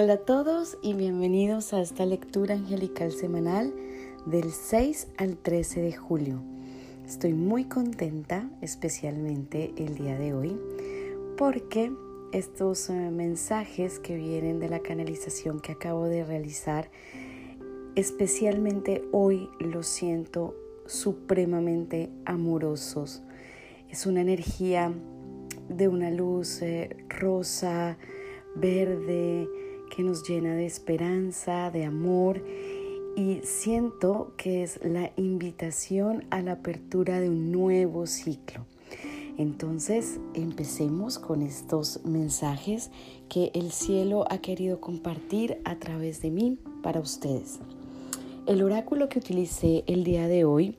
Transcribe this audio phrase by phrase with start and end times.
[0.00, 3.74] Hola a todos y bienvenidos a esta lectura angelical semanal
[4.26, 6.40] del 6 al 13 de julio.
[7.04, 10.56] Estoy muy contenta, especialmente el día de hoy,
[11.36, 11.90] porque
[12.30, 16.88] estos eh, mensajes que vienen de la canalización que acabo de realizar,
[17.96, 20.54] especialmente hoy los siento
[20.86, 23.24] supremamente amorosos.
[23.90, 24.92] Es una energía
[25.68, 27.98] de una luz eh, rosa,
[28.54, 29.48] verde,
[29.94, 32.42] que nos llena de esperanza, de amor
[33.16, 38.64] y siento que es la invitación a la apertura de un nuevo ciclo.
[39.38, 42.90] Entonces empecemos con estos mensajes
[43.28, 47.60] que el cielo ha querido compartir a través de mí para ustedes.
[48.46, 50.76] El oráculo que utilicé el día de hoy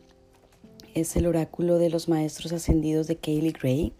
[0.96, 3.94] es el oráculo de los maestros ascendidos de Kaylee Gray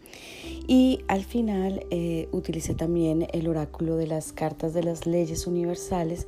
[0.66, 6.26] y al final eh, utilicé también el oráculo de las cartas de las leyes universales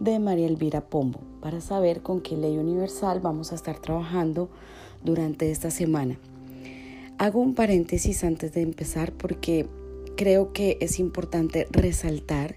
[0.00, 4.50] de María Elvira Pombo para saber con qué ley universal vamos a estar trabajando
[5.02, 6.18] durante esta semana.
[7.18, 9.68] Hago un paréntesis antes de empezar porque
[10.16, 12.56] creo que es importante resaltar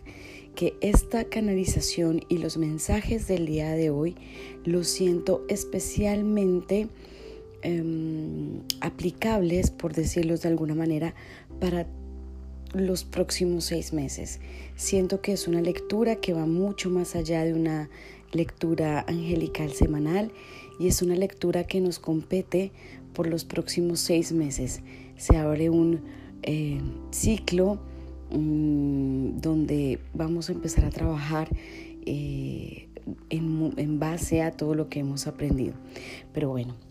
[0.55, 4.15] que esta canalización y los mensajes del día de hoy
[4.65, 6.87] los siento especialmente
[7.69, 11.13] Em, aplicables, por decirlos de alguna manera,
[11.59, 11.85] para
[12.73, 14.39] los próximos seis meses.
[14.77, 17.89] Siento que es una lectura que va mucho más allá de una
[18.31, 20.31] lectura angelical semanal
[20.79, 22.71] y es una lectura que nos compete
[23.13, 24.79] por los próximos seis meses.
[25.17, 25.99] Se abre un
[26.43, 26.79] eh,
[27.11, 27.81] ciclo
[28.31, 31.49] mm, donde vamos a empezar a trabajar
[32.05, 32.87] eh,
[33.29, 35.73] en, en base a todo lo que hemos aprendido.
[36.31, 36.86] Pero bueno,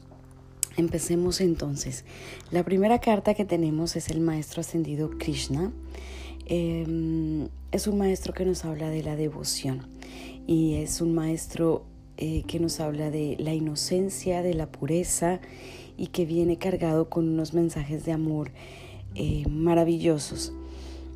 [0.76, 2.04] Empecemos entonces.
[2.50, 5.72] La primera carta que tenemos es el Maestro Ascendido Krishna.
[6.46, 9.88] Em, es un maestro que nos habla de la devoción
[10.46, 11.84] y es un maestro
[12.18, 15.40] eh, que nos habla de la inocencia, de la pureza
[15.96, 18.52] y que viene cargado con unos mensajes de amor
[19.14, 20.52] eh, maravillosos.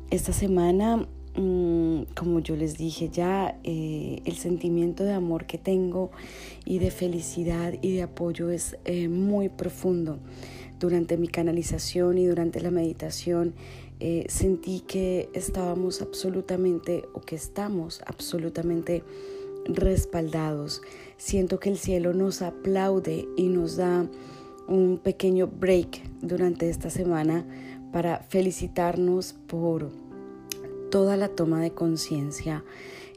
[0.09, 6.11] Esta semana como yo les dije ya, eh, el sentimiento de amor que tengo
[6.65, 10.19] y de felicidad y de apoyo es eh, muy profundo.
[10.79, 13.53] Durante mi canalización y durante la meditación
[13.99, 19.03] eh, sentí que estábamos absolutamente o que estamos absolutamente
[19.65, 20.81] respaldados.
[21.17, 24.09] Siento que el cielo nos aplaude y nos da
[24.67, 27.45] un pequeño break durante esta semana
[27.91, 29.91] para felicitarnos por
[30.91, 32.63] toda la toma de conciencia,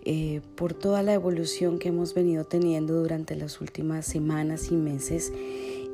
[0.07, 5.33] eh, por toda la evolución que hemos venido teniendo durante las últimas semanas y meses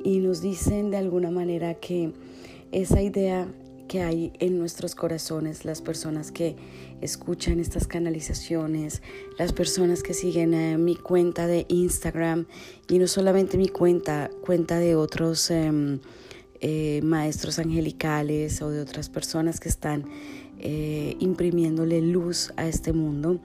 [0.04, 2.12] y nos dicen de alguna manera que
[2.70, 3.48] esa idea
[3.88, 6.54] que hay en nuestros corazones, las personas que
[7.00, 9.02] escuchan estas canalizaciones,
[9.36, 12.46] las personas que siguen eh, mi cuenta de Instagram
[12.88, 15.98] y no solamente mi cuenta, cuenta de otros em,
[16.60, 20.04] eh, maestros angelicales o de otras personas que están
[20.62, 23.40] eh, imprimiéndole luz a este mundo.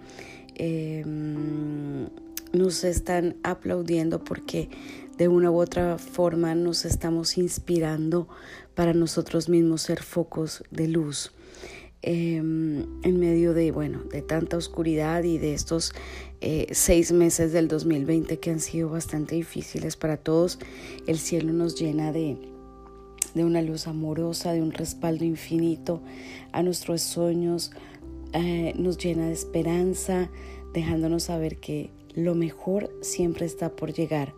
[0.56, 2.08] Em,
[2.54, 4.70] nos están aplaudiendo porque
[5.18, 8.28] de una u otra forma nos estamos inspirando
[8.76, 11.32] para nosotros mismos ser focos de luz.
[12.02, 15.94] Em, en medio de, bueno, de tanta oscuridad y de estos
[16.42, 20.60] eh, seis meses del 2020 que han sido bastante difíciles para todos,
[21.08, 22.38] el cielo nos llena de,
[23.36, 26.02] de una luz amorosa, de un respaldo infinito
[26.52, 27.72] a nuestros sueños,
[28.34, 30.32] eh, nos llena de esperanza,
[30.74, 34.34] dejándonos saber que lo mejor siempre está por llegar.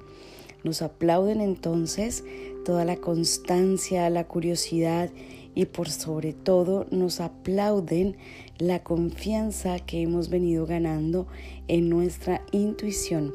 [0.63, 2.24] Nos aplauden entonces
[2.66, 5.12] toda la constancia, la curiosidad
[5.56, 8.18] y por sobre todo nos aplauden
[8.59, 11.28] la confianza que hemos venido ganando
[11.68, 13.34] en nuestra intuición,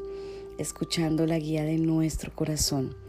[0.57, 3.02] escuchando la guía de nuestro corazón.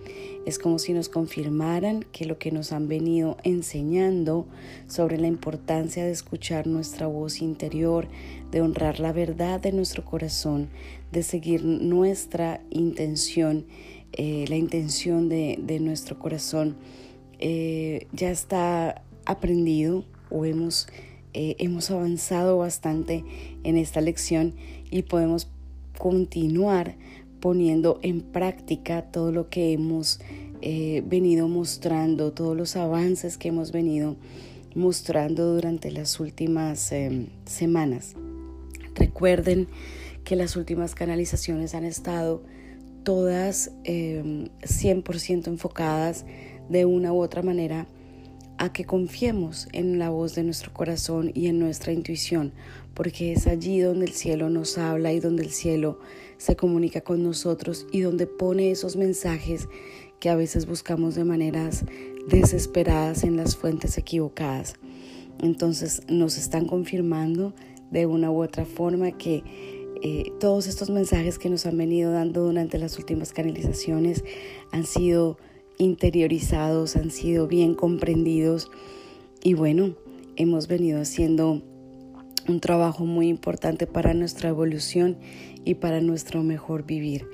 [0.46, 4.46] Es como si nos confirmaran que lo que nos han venido enseñando
[4.86, 8.08] sobre la importancia de escuchar nuestra voz interior,
[8.50, 10.68] de honrar la verdad de nuestro corazón,
[11.12, 13.64] de seguir nuestra intención,
[14.12, 16.76] eh, la intención de, nuestro corazón,
[17.38, 20.88] eh, ya está aprendido o hemos,
[21.32, 23.24] eh, hemos avanzado bastante
[23.62, 24.54] en esta lección
[24.90, 25.48] y podemos
[25.96, 26.96] continuar
[27.44, 30.18] poniendo en práctica todo lo que hemos
[30.62, 34.16] eh, venido mostrando, todos los avances que hemos venido
[34.74, 38.14] mostrando durante las últimas em, semanas.
[38.94, 39.68] Recuerden
[40.24, 42.42] que las últimas canalizaciones han estado
[43.02, 46.24] todas 100% em, enfocadas
[46.70, 47.86] de una u otra manera
[48.56, 52.54] a que confiemos en la voz de nuestro corazón y en nuestra intuición,
[52.94, 55.98] porque es allí donde el cielo nos habla y donde el cielo
[56.38, 59.68] se comunica con nosotros y donde pone esos mensajes
[60.20, 61.84] que a veces buscamos de maneras
[62.28, 64.74] desesperadas en las fuentes equivocadas.
[65.40, 67.52] Entonces nos están confirmando
[67.90, 69.42] de una u otra forma que
[70.02, 74.24] eh, todos estos mensajes que nos han venido dando durante las últimas canalizaciones
[74.70, 75.38] han sido
[75.78, 78.70] interiorizados, han sido bien comprendidos
[79.42, 79.94] y bueno,
[80.36, 81.62] hemos venido haciendo
[82.48, 85.16] un trabajo muy importante para nuestra evolución
[85.64, 87.28] y para nuestro mejor vivir.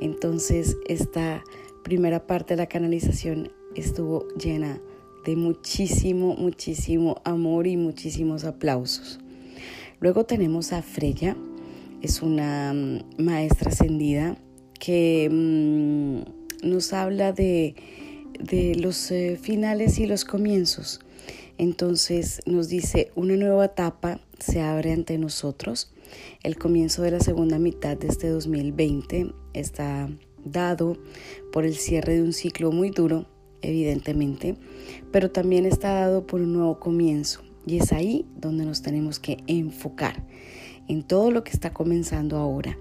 [0.00, 1.42] Entonces esta
[1.82, 4.80] primera parte de la canalización estuvo llena
[5.24, 9.18] de muchísimo, muchísimo amor y muchísimos aplausos.
[10.00, 11.36] Luego tenemos a Freya,
[12.02, 14.36] es una mm, maestra ascendida
[14.78, 17.74] que mm, nos habla de,
[18.78, 21.00] los eh, finales y los comienzos.
[21.58, 25.90] Entonces nos dice, una nueva etapa se abre ante nosotros.
[26.42, 30.08] El comienzo de la segunda mitad de este 2020 está
[30.44, 30.96] dado
[31.52, 33.26] por el cierre de un ciclo muy duro,
[33.62, 34.56] evidentemente,
[35.12, 37.42] pero también está dado por un nuevo comienzo.
[37.66, 40.24] Y es ahí donde nos tenemos que enfocar,
[40.88, 42.78] en todo lo que está comenzando ahora.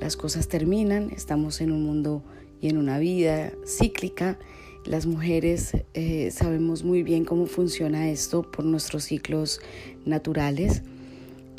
[0.00, 2.22] Las cosas terminan, estamos en un mundo
[2.60, 4.38] y en una vida cíclica.
[4.84, 9.60] Las mujeres eh, sabemos muy bien cómo funciona esto por nuestros ciclos
[10.04, 10.82] naturales.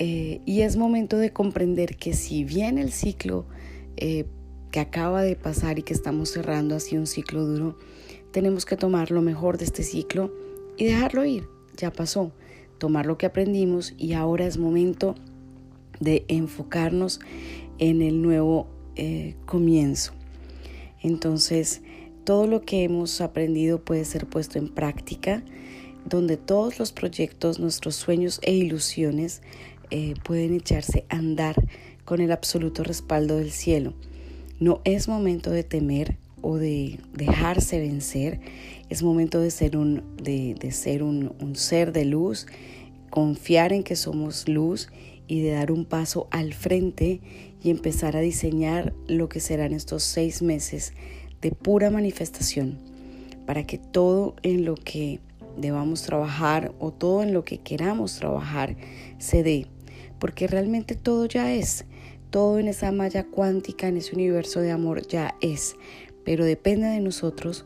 [0.02, 3.46] Eh, y es momento de comprender que si bien el ciclo
[3.98, 4.26] eh,
[4.72, 7.78] que acaba de pasar y que estamos cerrando así un ciclo duro,
[8.32, 10.34] tenemos que tomar lo mejor de este ciclo
[10.78, 11.50] y dejarlo ir.
[11.76, 12.32] Ya pasó.
[12.78, 15.16] Tomar lo que aprendimos y ahora es momento
[16.00, 17.20] de enfocarnos
[17.78, 20.14] en el nuevo eh, comienzo.
[21.02, 21.82] Entonces,
[22.24, 25.44] todo lo que hemos aprendido puede ser puesto en práctica,
[26.06, 29.42] donde todos los proyectos, nuestros sueños e ilusiones
[29.92, 31.56] eh, pueden echarse a andar
[32.06, 33.94] con el absoluto respaldo del cielo.
[34.60, 38.40] No es momento de temer o de dejarse vencer,
[38.90, 42.48] es momento de ser un, de, ser un, un ser de luz,
[43.10, 44.90] confiar en que somos luz
[45.28, 47.22] y de dar un paso al frente
[47.64, 50.94] y empezar a diseñar lo que serán estos seis meses
[51.42, 52.78] de pura manifestación
[53.46, 55.20] para que todo en lo que
[55.58, 58.76] debamos trabajar o todo en lo que queramos trabajar
[59.18, 59.68] se dé,
[60.20, 61.86] porque realmente todo ya es.
[62.30, 65.76] Todo en esa malla cuántica, en ese universo de amor ya es,
[66.24, 67.66] pero depende de nosotros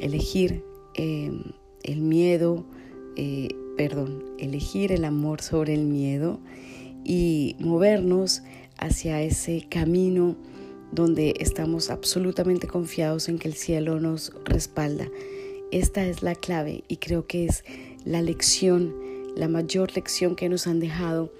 [0.00, 0.64] elegir
[0.94, 1.42] em,
[1.82, 2.64] el miedo,
[3.16, 6.40] eh, perdón, elegir el amor sobre el miedo
[7.04, 8.42] y movernos
[8.78, 10.36] hacia ese camino
[10.92, 15.08] donde estamos absolutamente confiados en que el cielo nos respalda.
[15.70, 17.64] Esta es la clave y creo que es
[18.04, 18.94] la lección,
[19.36, 21.30] la mayor lección que nos han dejado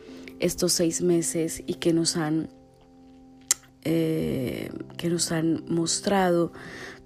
[0.41, 2.49] estos seis meses y que nos han
[3.85, 6.53] eh, que nos han mostrado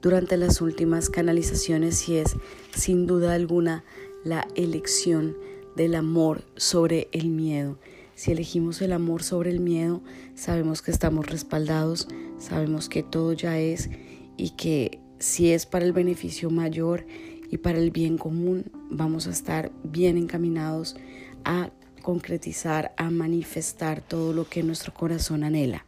[0.00, 2.34] durante las últimas canalizaciones y es
[2.74, 3.84] sin duda alguna
[4.24, 5.36] la elección
[5.76, 7.78] del amor sobre el miedo.
[8.14, 10.02] Si elegimos el amor sobre el miedo,
[10.34, 12.08] sabemos que estamos respaldados,
[12.38, 13.90] sabemos que todo ya es
[14.36, 17.06] y que si es para el beneficio mayor
[17.50, 20.96] y para el bien común, vamos a estar bien encaminados
[21.44, 21.70] a
[22.02, 25.86] concretizar, a manifestar todo lo que nuestro corazón anhela.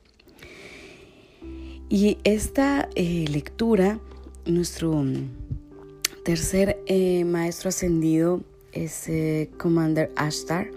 [1.88, 4.00] Y esta eh, lectura,
[4.46, 5.28] nuestro mm,
[6.24, 8.42] tercer eh, maestro ascendido
[8.72, 10.70] es eh, Commander Ashtar.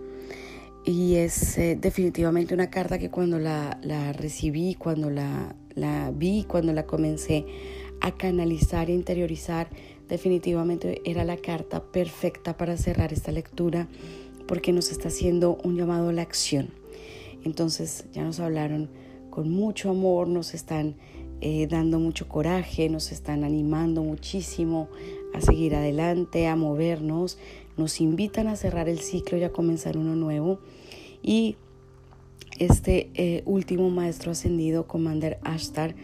[0.86, 3.78] Y es definitivamente una carta que cuando la,
[4.14, 7.46] recibí, cuando la, la, vi, cuando la comencé
[8.00, 9.70] a canalizar e interiorizar,
[10.08, 13.90] definitivamente era la carta perfecta para cerrar esta lectura
[14.48, 16.70] porque nos está haciendo un llamado a la acción.
[17.44, 18.90] Entonces ya nos hablaron
[19.30, 20.96] con mucho amor, nos están
[21.42, 24.90] eh, dando mucho coraje, nos están animando muchísimo
[25.34, 27.38] a seguir adelante, a movernos,
[27.78, 30.60] nos invitan a cerrar el ciclo y a comenzar uno nuevo.
[31.22, 31.58] Y
[32.58, 35.96] este eh, último maestro ascendido, Commander Ashtar,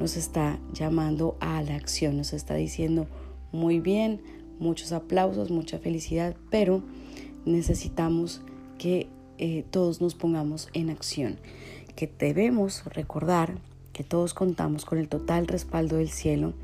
[0.00, 3.06] nos está llamando a la acción, nos está diciendo
[3.52, 4.20] muy bien,
[4.58, 6.82] muchos aplausos, mucha felicidad, pero
[7.44, 8.42] necesitamos
[8.78, 11.38] que eh, todos nos pongamos en acción
[12.00, 13.58] que debemos recordar
[13.92, 16.54] que todos contamos con el total respaldo del cielo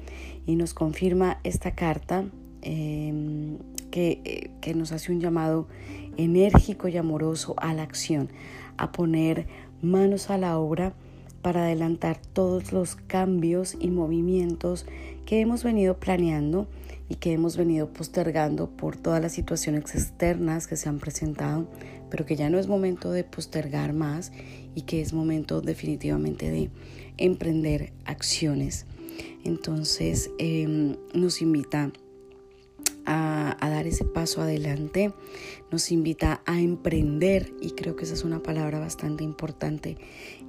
[0.46, 2.24] y nos confirma esta carta
[2.62, 3.58] em,
[3.90, 5.68] que, eh, que nos hace un llamado
[6.16, 8.30] enérgico y amoroso a la acción,
[8.78, 9.46] a poner
[9.82, 10.94] manos a la obra
[11.46, 14.84] para adelantar todos los cambios y movimientos
[15.26, 16.66] que hemos venido planeando
[17.08, 21.68] y que hemos venido postergando por todas las situaciones externas que se han presentado,
[22.10, 24.32] pero que ya no es momento de postergar más
[24.74, 26.68] y que es momento definitivamente de
[27.16, 28.84] emprender acciones.
[29.44, 31.92] Entonces em, nos invita
[33.06, 35.12] a, dar ese paso adelante,
[35.70, 39.96] nos invita a emprender y creo que esa es una palabra bastante importante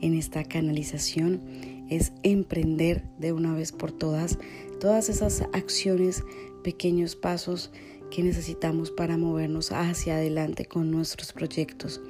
[0.01, 1.41] en esta canalización,
[1.89, 4.37] es emprender de una vez por todas
[4.79, 6.23] todas esas acciones,
[6.63, 7.71] pequeños pasos
[8.11, 12.01] que necesitamos para movernos hacia adelante con nuestros proyectos.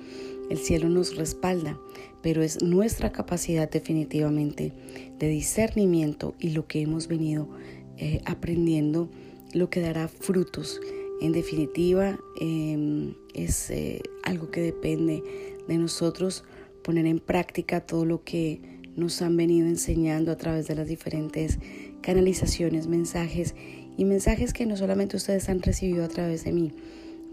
[0.50, 1.80] El cielo nos respalda,
[2.22, 4.74] pero es nuestra capacidad definitivamente
[5.20, 7.50] de discernimiento y lo que hemos venido
[7.98, 9.10] eh, aprendiendo
[9.58, 10.80] lo que dará frutos.
[11.20, 15.24] En definitiva, em, es eh, algo que depende
[15.68, 16.44] de nosotros
[16.84, 18.62] poner en práctica todo lo que
[18.96, 21.60] nos han venido enseñando a través de las diferentes
[22.02, 23.56] canalizaciones, mensajes
[23.98, 26.72] y mensajes que no solamente ustedes han recibido a través de mí,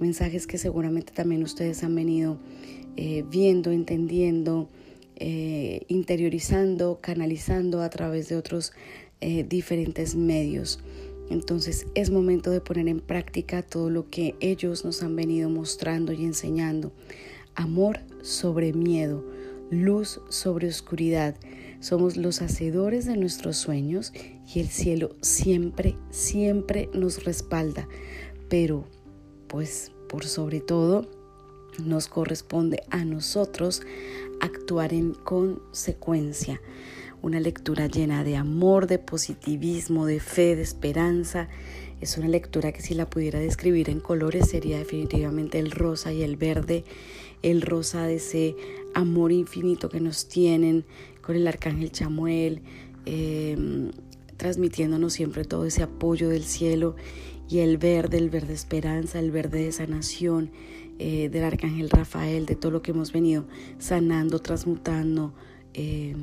[0.00, 2.38] mensajes que seguramente también ustedes han venido
[2.96, 4.70] eh, viendo, entendiendo,
[5.16, 8.72] eh, interiorizando, canalizando a través de otros
[9.48, 10.80] diferentes medios.
[11.30, 16.12] Entonces es momento de poner en práctica todo lo que ellos nos han venido mostrando
[16.12, 16.92] y enseñando.
[17.54, 19.24] Amor sobre miedo,
[19.70, 21.36] luz sobre oscuridad.
[21.80, 24.12] Somos los hacedores de nuestros sueños
[24.52, 27.88] y el cielo siempre, siempre nos respalda.
[28.48, 28.84] Pero,
[29.48, 31.08] pues, por sobre todo,
[31.82, 33.82] nos corresponde a nosotros
[34.40, 36.60] actuar en consecuencia.
[37.24, 41.48] Una lectura llena de amor, de positivismo, de fe, de esperanza.
[42.02, 46.22] Es una lectura que si la pudiera describir en colores sería definitivamente el rosa y
[46.22, 46.84] el verde.
[47.40, 48.56] El rosa de ese
[48.92, 50.84] amor infinito que nos tienen
[51.22, 52.60] con el arcángel Chamuel,
[53.06, 53.90] em,
[54.36, 56.94] transmitiéndonos siempre todo ese apoyo del cielo.
[57.48, 60.50] Y el verde, el verde esperanza, el verde de sanación,
[60.98, 63.46] eh, del arcángel Rafael, de todo lo que hemos venido
[63.78, 65.32] sanando, transmutando,
[65.72, 66.14] eh,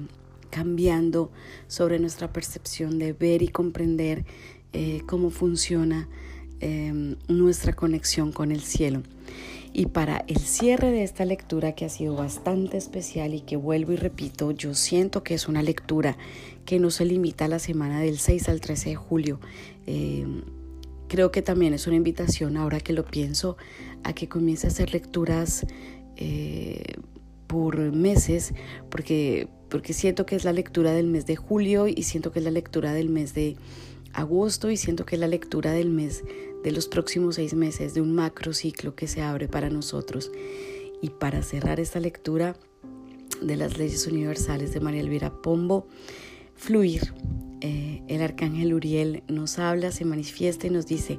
[0.51, 1.31] cambiando
[1.67, 4.25] sobre nuestra percepción de ver y comprender
[4.73, 6.07] eh, cómo funciona
[7.27, 9.01] nuestra conexión con el cielo.
[9.73, 13.93] Y para el cierre de esta lectura que ha sido bastante especial y que vuelvo
[13.93, 16.19] y repito, yo siento que es una lectura
[16.65, 19.39] que no se limita a la semana del 6 al 13 de julio.
[21.11, 23.57] Creo que también es una invitación, ahora que lo pienso,
[24.05, 25.65] a que comience a hacer lecturas
[26.15, 26.83] eh,
[27.47, 28.53] por meses,
[28.89, 32.45] porque, porque siento que es la lectura del mes de julio y siento que es
[32.45, 33.55] la lectura del mes de
[34.13, 36.25] agosto y siento que es la lectura del mes
[36.61, 40.29] de los próximos seis meses, de un macro ciclo que se abre para nosotros.
[41.01, 42.57] Y para cerrar esta lectura
[43.41, 45.87] de las leyes universales de María Elvira Pombo,
[46.53, 47.13] fluir.
[47.61, 51.17] Eh, el arcángel Uriel nos habla, se manifiesta y nos dice,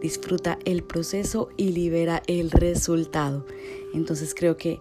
[0.00, 3.46] disfruta el proceso y libera el resultado.
[3.92, 4.78] Entonces creo que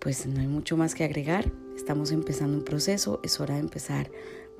[0.00, 1.52] pues no hay mucho más que agregar.
[1.82, 4.08] Estamos empezando un proceso, es hora de empezar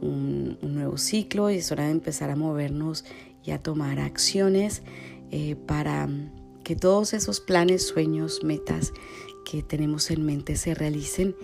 [0.01, 3.05] un, nuevo ciclo y es hora de empezar a movernos
[3.45, 4.83] y a tomar acciones
[5.31, 6.09] eh, para
[6.65, 8.93] que todos esos planes, sueños, metas
[9.49, 11.37] que tenemos en mente se realicen.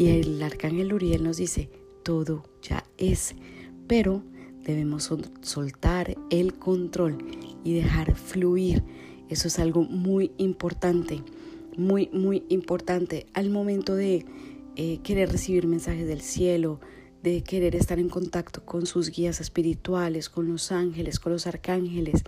[0.00, 1.70] Y el arcángel Uriel nos dice,
[2.02, 3.36] todo ya es,
[3.86, 4.24] pero
[4.64, 7.18] debemos soltar el control
[7.62, 8.82] y dejar fluir.
[9.28, 11.22] Eso es algo muy importante,
[11.76, 14.26] muy, muy importante al momento de
[14.82, 16.80] eh, querer recibir mensajes del cielo,
[17.22, 22.24] de querer estar en contacto con sus guías espirituales, con los ángeles, con los arcángeles.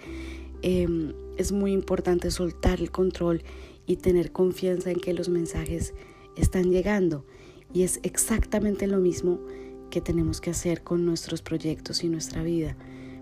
[0.60, 3.42] Em, es muy importante soltar el control
[3.86, 5.94] y tener confianza en que los mensajes
[6.36, 7.24] están llegando.
[7.72, 9.40] Y es exactamente lo mismo
[9.90, 12.76] que tenemos que hacer con nuestros proyectos y nuestra vida.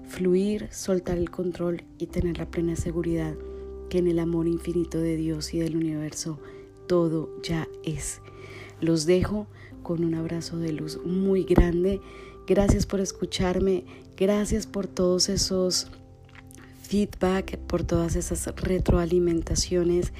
[0.08, 3.36] Fluir, soltar el control y tener la plena seguridad
[3.90, 6.40] que en el amor infinito de Dios y del universo
[6.88, 8.20] todo ya es.
[8.80, 9.46] Los dejo
[9.82, 12.00] con un abrazo de luz muy grande.
[12.46, 13.84] Gracias por escucharme,
[14.16, 15.90] gracias por todos esos
[16.82, 20.12] feedback, por todas esas retroalimentaciones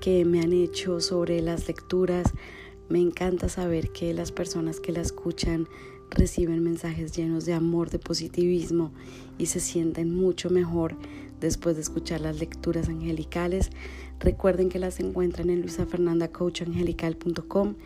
[0.00, 2.32] que me han hecho sobre las lecturas.
[2.88, 5.66] Me encanta saber que las personas que la escuchan
[6.10, 8.92] reciben mensajes llenos de amor, de positivismo
[9.38, 10.96] y se sienten mucho mejor
[11.40, 13.70] después de escuchar las lecturas angelicales.
[14.20, 17.76] Recuerden que las encuentran en luisafernandacoachangelical.com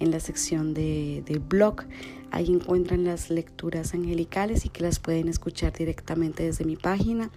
[0.00, 1.84] en la sección de, blog.
[2.32, 7.30] Ahí encuentran las lecturas angelicales y que las pueden escuchar directamente desde mi página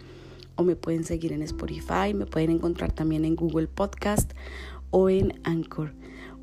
[0.55, 4.33] o me pueden seguir en Spotify, me pueden encontrar también en Google Podcast
[4.89, 5.93] o en Anchor.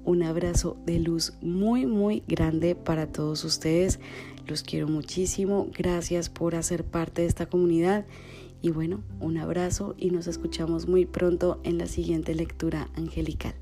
[0.04, 3.98] Un abrazo de luz muy, muy grande para todos ustedes.
[4.46, 5.66] Los quiero muchísimo.
[5.76, 8.06] Gracias por hacer parte de esta comunidad
[8.64, 13.54] Y bueno, un abrazo y nos escuchamos muy pronto en la siguiente lectura angelical.